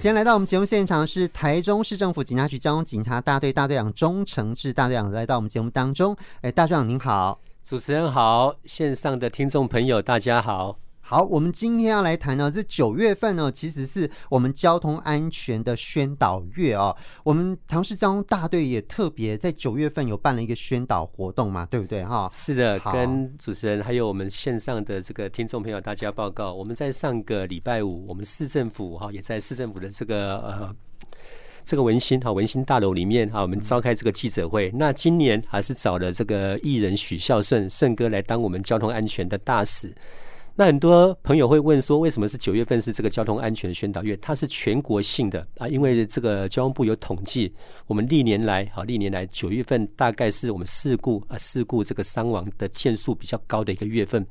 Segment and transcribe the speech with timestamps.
[0.00, 6.16] 今天来到我们节目现场是台中市政府警察局交通警察大队大队长钟承志大队长来到我们节目当中。
[6.40, 10.78] 哎，大队长您好，主持人好，线上的听众朋友大家好。
[11.10, 16.94] 好，我们今天要来谈呢，这九月份呢，其实是我们交通安全的宣导月哦。
[17.24, 22.28] 我们台中市交通大队也特别在九月份有办了一个宣导活动嘛，对不对哈？
[22.30, 30.76] 是的，跟主持人还有我们线上的这个听众朋友大家报告，我们在上个礼拜五，我们市政府哈也在市政府的这个呃
[31.64, 34.70] 这个文心哈文心大楼里面哈，我们召开这个记者会。
[34.74, 39.94] 那今年还是找了这个艺人许孝顺顺哥来当我们交通安全的大使。
[40.58, 44.16] 那很多朋友会问说，为什么是九月份是这个交通安全宣导月？
[44.16, 47.54] 它是全国性的啊，因为这个交通部有统计，
[47.86, 54.26] 我们历年来啊，历年来九月份大概是我们事故啊事故这个伤亡的件数比较高的一个月份。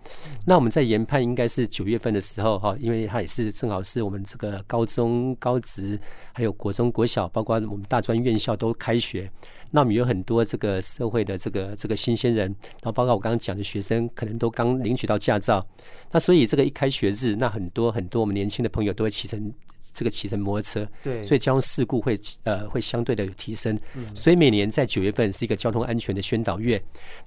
[0.46, 5.98] 那我们在研判应该是九月份的时候哈，因为它也是正好是我们这个高中、高职，
[6.34, 9.32] 还有国中、国小，包括我们大专院校都开学。
[9.72, 15.66] 那我们有很多这个社会的这个这个新鲜人，然后包括我刚刚讲的学生，可能都刚领取到驾照。
[16.12, 19.52] 那所以这个一开学日，那很多很多我们年轻的朋友都会骑乘。
[19.98, 23.76] 这个骑乘摩托车，对，所以交通事故会呃会相对的有提升，
[24.14, 26.80] 所以每年在九月份是一个交通安全的宣导月。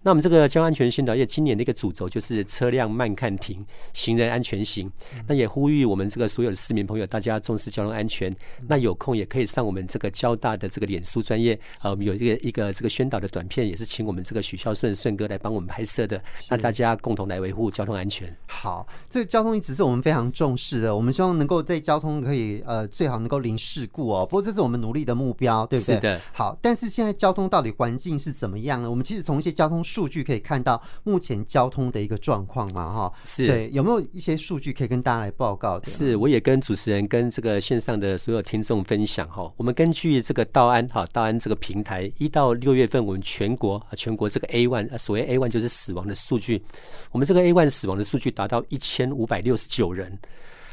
[0.02, 4.88] 那我们这个交通安全宣导月今年的一个主轴就是车辆慢看停，行人安全行。
[5.26, 8.32] 那也呼吁我们这个所有的市民朋友，大家重视交通安全。
[8.68, 16.22] 那有空也可以上我们这个交大的这个脸书专业啊，我们有一个一个这个宣导的短片，也是请我们这个许孝顺顺哥来帮我们拍摄的。
[16.48, 18.32] 那大家共同来维护交通安全。
[18.46, 22.59] 好，这个交通一直是我们非常重视的，我们希望能够在交通可以。
[22.66, 24.24] 呃，最好能够零事故哦。
[24.24, 25.94] 不过这是我们努力的目标，对不对？
[25.94, 26.20] 是的。
[26.32, 28.90] 好，但是现在交通到底环境是怎么样呢？
[28.90, 33.12] 我们其实从一些交通数据可以看到目前交通的一个状况嘛，哈。
[33.24, 33.46] 是。
[33.46, 35.80] 对，有没有一些数据可以跟大家来报告？
[35.82, 39.52] 是，我也跟主持人跟这个线上的所有听众分享哈。
[39.56, 46.62] 我们根据这个道安哈道安这个平台，一到六月份我们全国啊全国这个 A one 所谓 A one 就是死亡的数据，
[47.10, 50.18] 我们这个 A one 死亡的数据达到一千五百六十九人。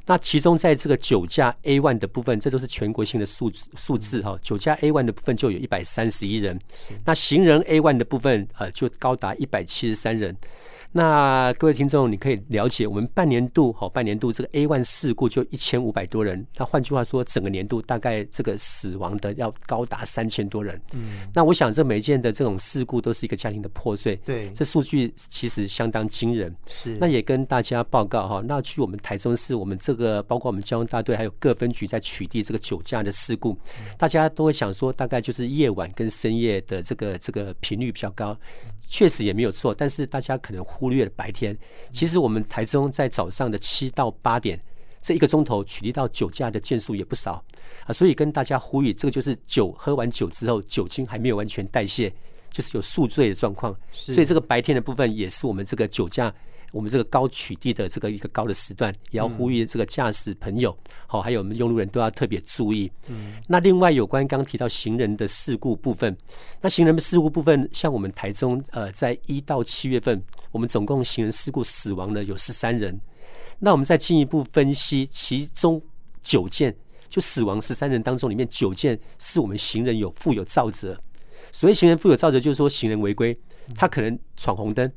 [0.07, 4.40] 那其中，在这个酒驾 A one 的部分，这都是全国性的数字数字哈。
[4.41, 6.59] 酒驾 A one 的部分就有一百三十一人，
[7.06, 10.35] 那行人 A one 的部分呃就高达一百七十三人。
[10.91, 16.45] 那各位听众，你可以了解，我们半年度好，半年度这个 A one 事故就一千五百多人。
[16.55, 20.81] 那换句话说，整个年度大概这个死亡的要高达三千多人。
[20.93, 24.15] 嗯，那我想这每一件的这种事故都是一个家庭的破碎。
[24.25, 26.55] 对，这数据其实相当惊人。
[26.67, 28.41] 是，那也跟大家报告哈。
[28.47, 33.55] 那据我们台中市，我们这个包括我们交通大队还有各分局在取缔这个酒驾的事故，
[33.97, 38.35] 大家都会想说，大概就是夜晚跟深夜的这个这个频率比较高。
[38.89, 41.57] 确实也没有错，但是大家可能忽略了白天。
[41.91, 44.59] 其实我们台中在早上的七到八点
[45.01, 47.43] 这一个钟头取缔到酒驾的件数也不少
[47.85, 52.13] 啊，所以跟大家呼吁，这个就是酒喝完酒之后，酒精还没有完全代谢，
[52.52, 53.75] 就是有宿醉的状况。
[53.91, 56.34] 所以这个白天的部分也是我们这个酒驾。
[56.74, 60.78] 我们这个高取缔的这个一个高的时段，也要呼吁这个驾驶朋友，
[61.08, 62.91] 好，还有我们用路人都要特别注意。
[63.08, 66.16] 嗯，那另外有关刚刚提到行人的事故部分，
[66.59, 70.22] 那行人的事故部分，像我们台中呃，在一到七月份，
[70.52, 73.00] 我们总共行人事故死亡的有十三人。
[73.59, 75.81] 那我们再进一步分析，其中
[76.22, 76.75] 九件
[77.08, 81.00] 就死亡十三人当中，里面九件是我们行人有负有造责。
[81.57, 83.35] 所谓行人负有造责，就是说行人违规，
[83.75, 84.91] 他可能闯红灯。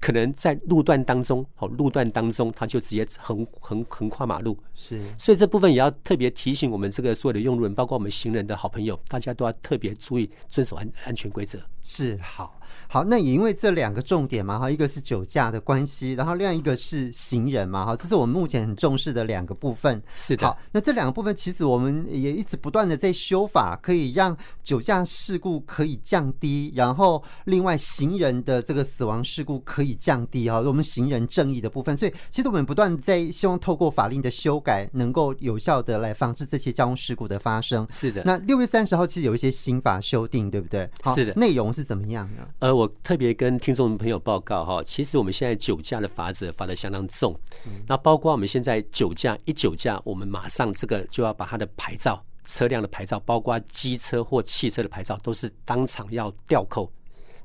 [0.00, 11.58] 可能在路段当中，好，路段当中他就直接横横横跨马路，是，所以这部分也要特别提醒我们这个所有的用路人，包括我们行人的好朋友，大家都要特别注意遵守安安全规则。
[11.82, 12.52] 是，好。
[12.88, 20.00] 好，那也因为这两个重点嘛，哈，一个是酒驾的关系，然后另外一个是行人嘛，哈，这是我们目前很重视的两个部分。
[20.14, 20.46] 是的。
[20.46, 31.96] 好，那这两个部分其实我们也一直不断的在修法，可以让酒驾事故可以降低，然后另外行人的这个死亡事故可以降低哈，我们行人正义的部分。
[31.96, 37.86] 所以其实我们不断在希望透过法令的修改，能够有效的来防止这些交通事故的发生。
[37.90, 38.22] 是的。
[38.24, 40.88] 那六月三十号其实有一些新法修订，对不对？
[41.02, 41.32] 好，是的。
[41.34, 42.46] 内容是怎么样呢？
[42.58, 47.38] 呃，我特别跟听众朋友报告哈，其实我们现在酒驾的罚则罚的相当重，
[47.86, 56.90] 那包括我们现在酒驾一酒驾，我们马上这个就要把他的牌照、车辆的牌照，包括机车或汽车的牌照，都是当场要吊扣，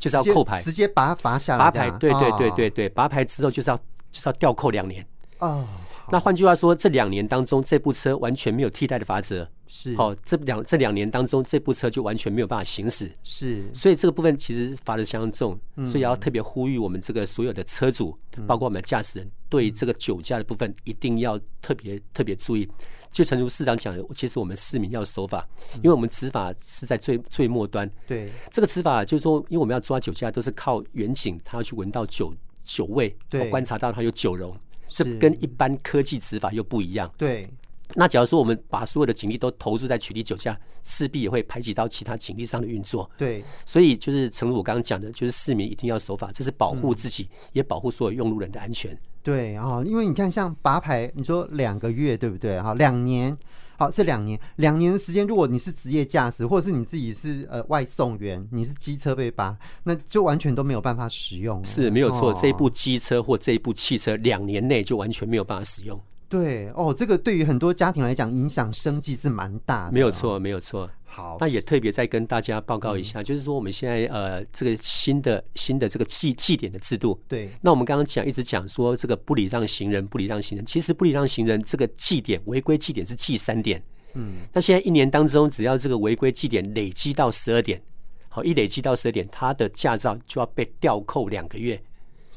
[0.01, 1.63] 就是要扣牌，直接把它罚下来。
[1.65, 3.77] 拔牌，对对对对对，拔牌之后就是要
[4.11, 5.05] 就是要吊扣两年。
[5.37, 5.67] 哦，
[6.11, 9.47] 那换句话说，这两年当中，这部车完全没有替代的罚则。
[9.67, 13.09] 是，哦，这两这两年当中，这部车就完全没有办法行驶。
[13.23, 22.67] 是，所以这个部分其实罚的相当重，所以要特别呼吁我们这个所有的车主，包括我们的驾驶人，对这个酒驾的部分一定要特别特别注意。
[23.11, 27.89] 就诚如市长讲的，其实我们市民要守法，因为我们执法是在最最末端。
[28.07, 34.55] 对，这个执法就是说，因为我们要抓酒驾，都是靠远景，他要去闻到酒酒味，对，观察到他有酒容，
[34.87, 37.13] 这跟一般科技执法又不一样。
[37.17, 37.49] 对。
[37.93, 43.11] 那假如说我们把所有的警力都投注在取缔酒驾，势必也会排挤到其他警力上的运作。
[43.17, 48.97] 对，所以就是诚如我刚刚讲的，就是市民一定要守法，这是保护自己，嗯、也保护所有用路人的安全。
[49.23, 52.59] 对啊，因为你看，像拔牌，你说两个月对不对？
[52.59, 53.37] 哈，两年，
[53.77, 61.63] 好是两年，两年的时间，如果你是职业驾驶，或者是你自己是呃外送员，你是机车被拔，那就完全都没有办法使用。
[61.63, 65.99] 是没有错，这一部机车或这一部汽车，两年内就完全没有办法使用。
[66.31, 69.91] 对哦，这个对于很多家庭来讲，影响生计是蛮大的。
[69.91, 70.89] 没有错，没有错。
[71.03, 77.21] 好，那也特别再跟大家报告一下，嗯、就是说我们现在呃，这个新的新的这个记记点的制度。
[77.27, 77.49] 对。
[77.59, 80.65] 那我们刚刚讲一直讲说这个不礼让行人，不礼让行人。
[80.65, 83.83] 其实不礼让行人这个记点违规记点是记三点。
[84.13, 84.35] 嗯。
[84.53, 87.81] 那现在一年当中，只要这个违规记点累积到十二点，
[88.29, 91.77] 好，一累积到十二点，他的驾照就要被吊扣两个月。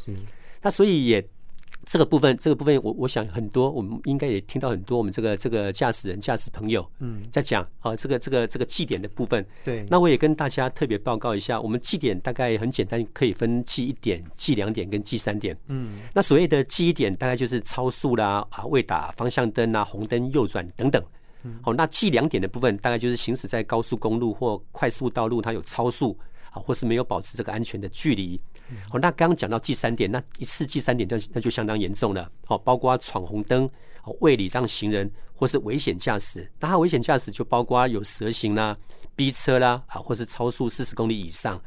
[0.05, 0.13] 是。
[0.61, 1.25] 那所以也。
[1.87, 9.45] 这个部分，这个部分我，我我想很多，我们应该也听到很多我们这个这个驾驶人、驾驶朋友嗯在讲啊，这个这个这个记点的部分。
[9.65, 15.57] 对，那我也跟大家特别报告一下，我们记点大概很简单，可以分记一点、记两点跟记三点。
[15.69, 21.03] 嗯，那所谓的记一点，大概就是超速啦啊，未打方向灯啊，红灯右转等等。
[21.63, 26.19] 好，那记两点的部分，大概就是行驶在高速公路或快速道路，它有超速。
[26.51, 28.41] 啊，或是没有保持这个安全的距离。
[28.89, 32.31] 好，那刚刚讲到记三点，那一次记三点，那那就相当严重了。
[32.47, 33.69] 好，包括闯红灯、
[34.05, 36.51] 哦未礼让行人，或是危险驾驶。
[36.59, 38.77] 那他危险驾驶就包括有蛇行啦、
[39.15, 41.61] 逼车啦，啊，或是超速四十公里以上。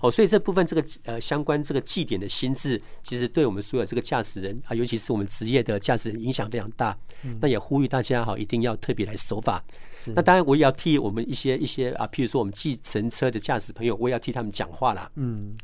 [0.00, 6.96] 哦，所以这部分这个呃相关这个祭点的心智，其实对我们所有这个驾驶人啊，尤其是我们职业的驾驶人影响非常大。
[7.40, 9.62] 那也呼吁大家哈，一定要特别来守法。
[10.06, 15.08] 那当然，我也要替我们一些一些啊，譬如说我们计程车的驾驶朋友，我也要替他们讲话啦。
[15.14, 15.54] 嗯，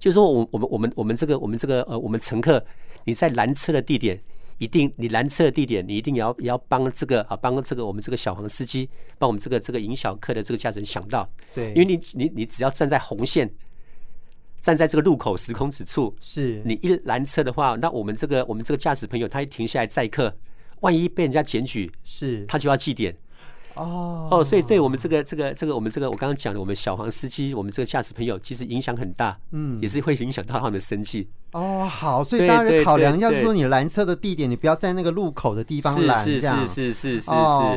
[0.00, 2.64] 就是说，我我们我们我们这个我们这个呃，我们乘客，
[3.04, 4.20] 你在拦车的地点，
[4.58, 11.28] 一定你拦车的地点，你一定要要帮这个啊，帮这个我们这个小黄司机，帮我们这个这个迎小客的这个驾驶员想到。
[11.54, 13.50] 对，因为你你你只要站在红线。
[14.60, 20.34] 站在这个路口十公尺处，是你一拦车的话，那我们这个我们这个驾驶朋友他一停下来载客，
[20.80, 23.14] 万一被人家检举，是他就要记点。
[23.74, 31.28] 哦哦，所以对我们这个这个这个我们这个我刚刚讲的我们小黄司机，我们这个驾驶朋友其实影响很大，嗯，也是会影响到他们的生计。
[31.54, 37.30] 哦，好，所以大家考量，要是说你拦车的地点，你不要在那个路口的地方拦，是是是是是是，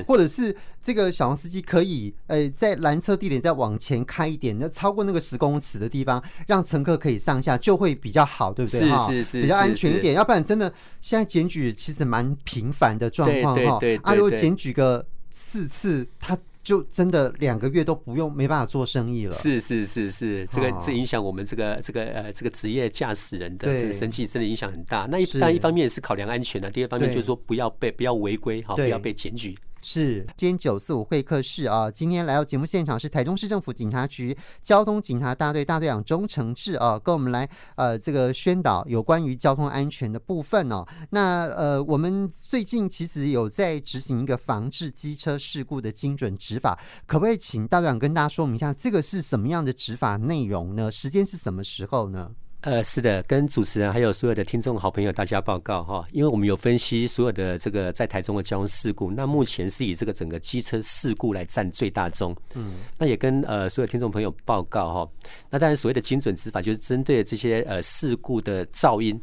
[0.07, 8.79] 或者是这个小黄司机可以，呃，在拦车地点再往前开一点，那超过那个十公尺的地方，让乘客可以上下，就会比较好，对不对？
[8.81, 10.15] 是是是，比较安全一点。
[10.15, 15.05] 要不然真的现在检举其实蛮频繁的状况哈，啊，如果检举个。
[15.39, 16.35] 四次，他
[16.67, 19.31] 就真的两个月都不用，没办法做生意了。
[19.31, 25.07] 是是是是，这个这影响我们这个这个呃这个职业驾驶人的这个生气，真的影响很大。
[25.09, 29.57] 那一但一方面是考量安全啊，第二方面就是说不要被不要违规哈，不要被检举。
[29.81, 40.85] 是，今天九四五会客室啊，今天来到节目现场是台中市政府警察局交通警察大队大队长钟承志啊，跟我们来呃这个宣导有关于交通安全的部分哦。
[41.11, 50.91] 那呃，我们最近其实有在执行一个防治机车事故的精准执法，可不可以请大队长跟大家说明一下，这个是什么样的执法内容呢？
[50.91, 52.31] 时间是什么时候呢？
[52.67, 62.35] 呃，是的，跟主持人还有所有的听众好朋友大家报告哈，因为我们有分析所有的这个在台中的交通事故，那目前是以这个整个机车事故来占最大宗。
[62.55, 65.09] 嗯，那也跟呃所有听众朋友报告哈，
[65.49, 69.17] 那当然所谓的精准执法就是针对这些呃事故的噪音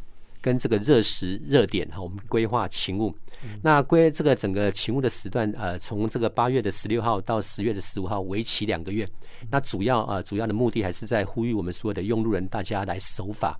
[0.45, 3.17] 跟这个热时热点哈，我们规划勤务。
[3.63, 9.09] 那归这个整个勤务的时段，呃，从这个八月的十六号到十月的十五号，为期两个月。
[9.51, 13.59] 那主要呃，主要的目的还是在呼吁我们所有的用路人大家来守法。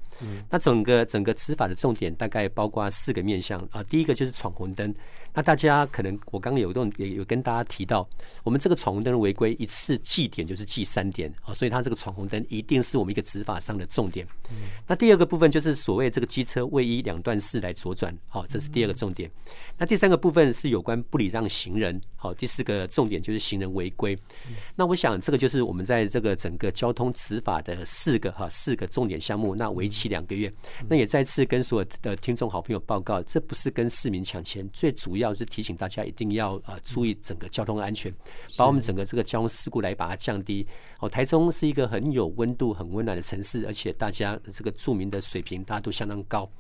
[0.51, 3.83] 那整个整个执法的重点大概包括四个面向啊。
[3.85, 4.95] 第一个就是闯红灯。
[5.35, 8.09] 那大家可能我刚刚有一段也有跟大家提到，
[8.45, 14.27] 我们这个闯红灯的违规一次记点就是记三点啊，所以它这个闯红灯一定是我们一个执法上的重点。
[14.87, 19.31] 那第二个部分就是所谓这个机车未依两段式来左转，好，这是第二个重点。
[19.77, 24.17] 那第三个部分是有关不礼让行人，好，第四个重点就是行人违规。
[24.77, 30.53] 那我想这个就是我们在这个整个交通执法的四个哈四个重点项目，那为期两个月。
[30.89, 38.13] 那也再次跟所有的听众好朋友报告，这不是跟市民抢钱，最主要是提醒大家一定要呃注意整个交通安全，
[38.57, 40.67] 把我们整个这个交通事故来把它降低。
[41.01, 46.51] 哦，台中是一个很有温度、很温暖的城市，而且大家这个著名的水平大家都相当高。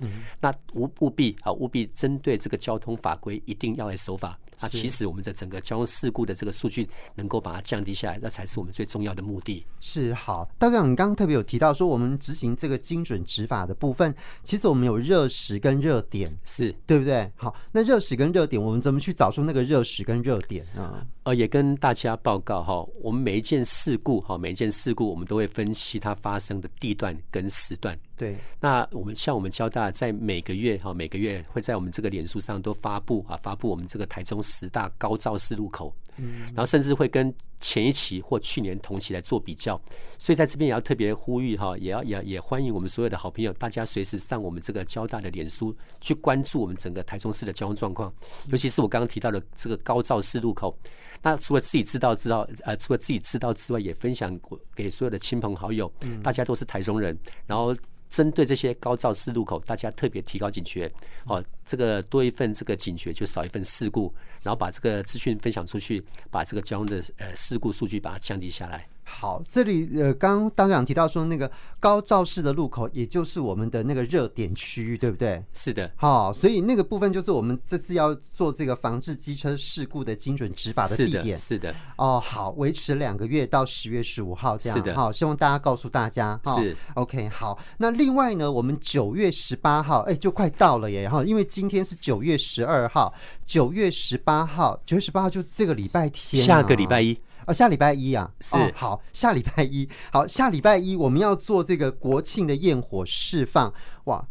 [0.40, 2.94] 那务务必啊务必针对这个交通。
[2.94, 9.64] 法规一定要来守法，那其实我们的整个交通事故的这个数据能够把它降低下来，那才是我们最重要的目的。
[9.78, 17.30] 是好，道长，你刚刚特别有提到说，我们执行这个精准执法的部分，其实我们有热时跟热点，是对不对？
[17.37, 21.06] 好，那热时跟热点，我们怎么去找出那个热时跟热点啊？
[21.25, 27.99] 呃，也跟大家报告哈，我们每一件事故哈，每一件事故我们都会分析它发生的地段跟时段。
[28.16, 35.94] 对，那我们像我们交大在每个月哈，每个月会在我们这个脸书上都发布啊，发布我们这个台中十大高照四路口。
[36.16, 39.80] 嗯，然后甚至会跟前一期或去年同期来做比较，
[40.16, 48.14] 所以在这边也要特别呼吁哈，也要也也欢迎我们所有的好朋友，大家随时上我们这个交大的脸书去关注我们整个台中市的交通状况，
[48.46, 50.78] 尤其是我刚刚提到的这个高照四路口。
[51.20, 54.38] 那除了自己知道知道呃，除了自己知道之外，也分享
[54.73, 55.92] 给所有的亲朋好友，
[56.23, 57.75] 大家都是台中人，然后。
[58.14, 60.88] 针对这些高肇事路口，大家特别提高警觉，
[61.26, 68.87] 哦，这个多一份这个警觉，就少一份事故，然后把这个资讯分享出去，把这个交通的呃事故数据把它降低下来。
[69.04, 75.42] 好，这里呃，刚刚道长提到说，那个高肇事的路口，也就是我们的那个热点区域，对不对？
[75.52, 75.90] 是的。
[75.96, 81.37] 好，所以那个部分就是我们这次要做这个防治机车事故的精准执法的地点。
[81.37, 81.70] 是的。
[81.70, 81.75] 是的。
[81.96, 84.76] 哦，好，维持两个月到十月十五号这样。
[84.76, 84.94] 是的。
[84.94, 86.40] 好，希望大家告诉大家。
[86.56, 86.76] 是。
[86.94, 87.58] OK，好。
[87.78, 91.02] 那另外呢，我们九月十八号，哎，就快到了耶。
[91.02, 93.12] 然后，因为今天是九月十二号，
[93.44, 97.18] 九月十八号，九月十八号就这个礼拜天，下个礼拜一。
[97.46, 103.72] 哦，下礼拜一啊，是、哦、好，下礼拜一，好，下礼拜一我们要做这个国庆的焰火释放，
[104.04, 104.24] 哇，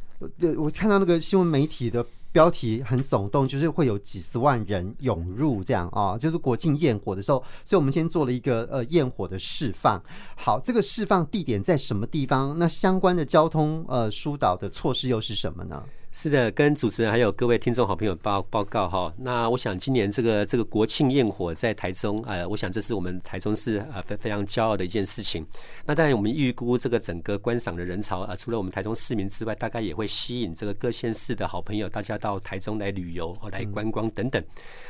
[0.57, 10.01] 我看到那个新闻媒体的标题很耸动，就是会有几十万人涌入这样啊、哦，就是国庆焰火的时候，所以我们先做了一个呃焰火的释放，
[10.35, 12.57] 好，这个释放地点在什么地方？
[12.57, 15.83] 那相关的交通呃疏导的措施又是什么呢？
[16.15, 19.11] 是的，跟主持人还有各位听众好朋友报报告哈。
[19.17, 25.43] 那我想今年这个这个国庆焰火在台中，呃，我想这是我们台中市啊非非常骄傲的一件事情。
[25.87, 34.41] 那当然我们预估这个整个观赏的人潮啊，除了我们台中市民之外，大概也会吸引这个各县市的好朋友，大家到台中来旅游、来观光等等。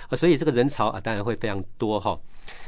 [0.10, 2.20] 啊，所以这个人潮啊，当然会非常多哈。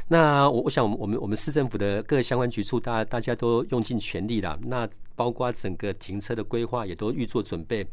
[0.08, 4.58] 那我我想我们我们我们市政府的各相关局处，大大家都用尽全力了。
[4.62, 7.86] 那包括整个停车的规划，也都预做准备。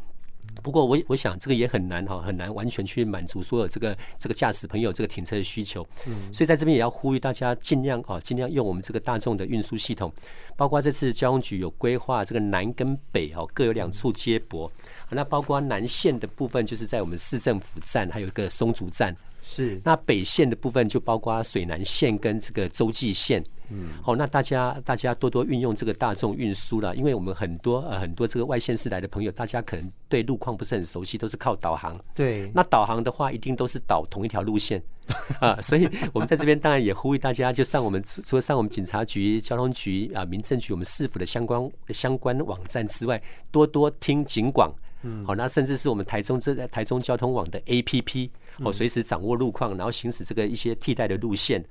[0.62, 5.86] 不过我我想这个也很难哈，很难完全去满足所有这个这个驾驶朋友这个停车的需求。
[6.06, 10.12] 嗯，所以在这边也要呼吁大家尽量啊，尽量用我们这个大众的运输系统，
[10.56, 14.72] 包括这次交通局有规划这个南跟北哦各有两处接驳，
[15.10, 19.14] 那包括南线的部分就是在我们市政府站，还有一个松竹站。
[19.44, 23.44] 是，那北线的部分就包括水南线跟这个洲际线。
[23.70, 32.00] 嗯，好，那大家大家多多运用这个大众运输了，因为我们很多呃很多这个外县市来的朋友，大家可能对路况不是很熟悉，都是靠导航。
[32.14, 34.82] 对，那导航的话，一定都是导同一条路线
[35.40, 43.22] 啊，所以我们在这边当然也呼吁大家，就上我们除了上我们警察局、交通局啊、民政局、我们市府的相关相关网站之外，
[43.52, 44.74] 多多听警广。
[45.04, 48.30] 嗯，好，那甚至是我们台中这台中交通网的 APP，
[48.60, 51.64] 哦，随时掌握路况，然后行驶这个一些替代的路线。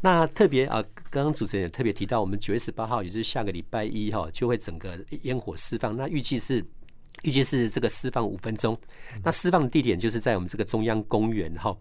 [0.00, 5.94] 那特别啊，刚刚主持人也特别提到，我们九月十八号，也就是下个礼拜一哈，就会整个烟火释放。
[5.94, 6.64] 那预计是
[7.22, 8.76] 预计是这个释放五分钟。
[9.22, 11.76] 那释放的地点就是在我们这个中央公园哈。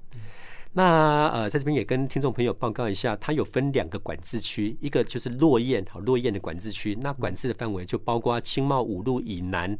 [0.73, 9.77] 那呃，在这边也跟听众朋友报告一下，它有分两个管制区，一个就是落雁好落雁的管制区，那管制的范围就包括青茂五路以南。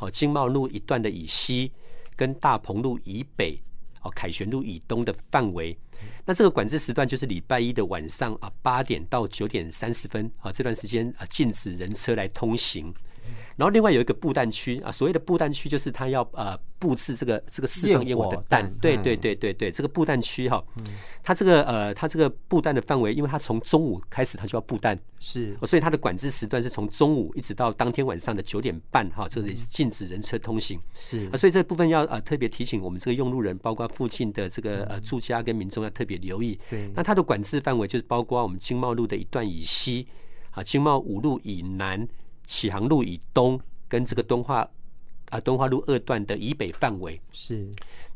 [0.00, 1.72] 好，经贸路一段的以西，
[2.14, 3.60] 跟大鹏路以北，
[4.00, 5.76] 哦，凯旋路以东的范围。
[6.24, 12.94] 那这个管制时段就是礼拜一的晚上啊八点到九点三十分啊，这段时间啊禁止人车来通行。
[13.56, 20.62] 然后另外有一个布弹区啊，所谓的布弹区就是他要呃布置这个这个释放烟火的弹，对对对对对，这个布弹区哈，
[21.24, 40.06] 它这个呃它这个布弹的范围，因为它从中午开始它就要布弹，是，所以它的管制时段是从中午一直到当天晚上的九点半哈，这里是禁止人车通行，是，所以这部分要呃特别提醒我们这个用路人，包括附近的这个呃住家跟民众要特别留意，对，那它的管制范围就是包括我们经贸路的一段以西，
[40.52, 42.06] 啊经贸五路以南。
[42.48, 44.68] 启航路以东跟这个敦化
[45.30, 47.70] 啊敦化路二段的以北范围是。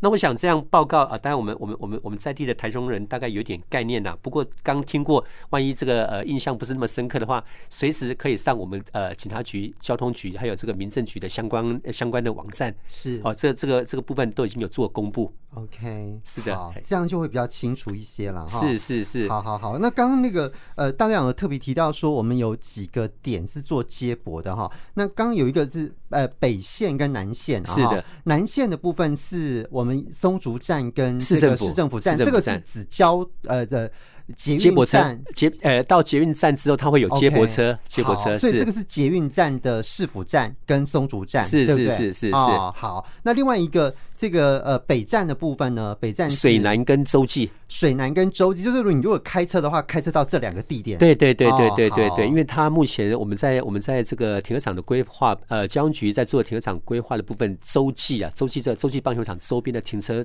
[0.04, 4.16] 那我想这样报告啊，当然我们我们我们我们在地的台中人大概有点概念呐。
[4.20, 12.74] 不过刚听过，万一这个呃印象不是那么深刻的话，随时可以上我们呃警察局、交通局还有这个民政局的相关相关的网站。
[12.88, 15.32] 是哦，这这个这个部分都已经有做公布。
[15.54, 18.44] OK，是的，这样就会比较清楚一些了。
[18.48, 19.78] 是是是，好好好。
[19.78, 24.68] 那刚刚那个呃，大亮有特别提到说，我们有几个点是做接驳的哈。
[24.94, 27.66] 那刚刚有一个是呃北线跟南线。
[27.66, 33.90] 是的，南线的部分是我们松竹站跟这个市政府站，这个是指交呃的。
[34.36, 34.98] 捷接驳车
[35.34, 38.34] 捷呃到捷运站之后，它会有接驳车，接驳车。
[38.34, 42.30] 所以这个是捷运站的市府站跟松竹站，是是是是是。
[42.32, 50.98] 哦，好，那另外一个这个呃北站的部分呢，北站水南跟洲际，水南跟洲际，就是如果你如果开车的话，开车到这两个地点。
[50.98, 60.24] 对对对对对对对，因为它目前我们在我们在这个停车场的规划，呃，交通局在做停车场规划的部分，洲际啊，洲际这洲际棒球场周边的停车。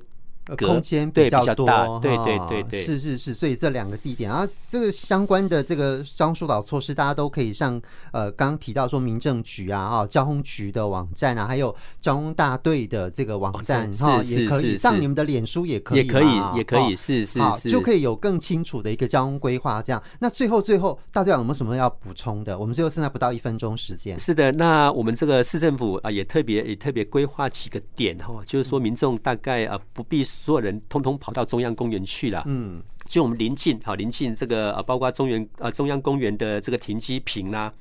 [0.56, 19.82] 空间比较多，对对对对，是是是，所以这两个地点啊，这个相关的这个交通疏导措施，大家都可以上呃，刚刚提到说民政局啊，哈，交通局的网站啊，还有交通大队的这个网站哈，也可以上你们的脸书也可以，也可以，也可以，是是是，就可以有更清楚的一个交通规划。
[19.82, 22.58] 这样，那最后最后，大队长有没有什么要补充的？
[22.58, 24.18] 我们最后剩下不到一分钟时间。
[24.20, 31.18] 是的，那我们这个市政府啊，也特别也特别规划几个点哈，就是说民众大概啊不必所有人通通。
[31.20, 37.74] 跑到中央公园去了，嗯，就我们临近，好临近这个呃，包括中原呃中央公园的这个停机坪啦，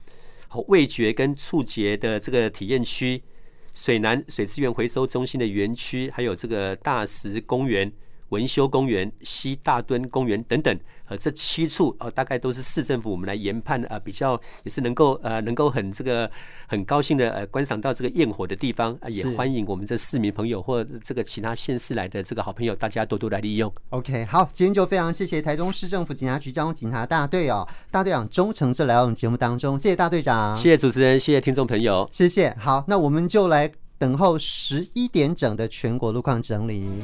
[0.48, 3.22] 好味觉跟触觉的这个体验区，
[3.74, 7.92] 水南水资源回收中心的园区，还有这个大石公园、
[8.30, 10.78] 文修公园、西大墩公园等等。
[11.08, 16.28] 呃，这七处呃，大概都是市政府我们来研判呃，比较也是能够呃，能够很这个
[16.66, 23.72] 很高兴的呃观赏到这个焰火的地方啊、呃，也欢迎我们这市民朋友或这个其他县市来的这个好朋友，大家多多来利用。
[23.90, 32.52] OK，好，今天就非常谢谢台中市政府警察局交通警察大队哦，大队长钟诚志来到我们节目当中，谢谢大队长，谢谢主持人，谢谢听众朋友，谢谢。
[32.58, 36.90] 好，那我们就来等候十一点整的全国路况整理。